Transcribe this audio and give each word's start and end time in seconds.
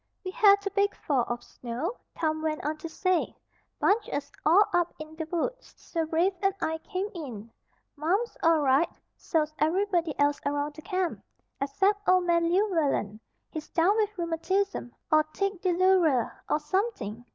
"We 0.25 0.31
had 0.31 0.65
a 0.65 0.71
big 0.71 0.95
fall 0.95 1.25
of 1.27 1.43
snow," 1.43 1.95
Tom 2.17 2.41
went 2.41 2.65
on 2.65 2.77
to 2.77 2.89
say. 2.89 3.35
"Bunged 3.79 4.09
us 4.09 4.31
all 4.43 4.65
up 4.73 4.95
in 4.97 5.15
the 5.15 5.25
woods; 5.29 5.75
so 5.77 6.05
Rafe 6.09 6.33
and 6.41 6.55
I 6.59 6.79
came 6.79 7.07
in. 7.13 7.51
Marm's 7.95 8.35
all 8.41 8.61
right. 8.61 8.89
So's 9.15 9.53
everybody 9.59 10.17
else 10.17 10.41
around 10.43 10.73
the 10.73 10.81
Camp, 10.81 11.21
except 11.61 12.01
Old 12.09 12.23
Man 12.23 12.45
Llewellen. 12.49 13.19
He's 13.51 13.69
down 13.69 13.95
with 13.97 14.17
rheumatism, 14.17 14.91
or 15.11 15.21
tic 15.23 15.61
douloureux, 15.61 16.31
or 16.49 16.59
something. 16.59 17.23